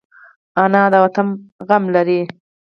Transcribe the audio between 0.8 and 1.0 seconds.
د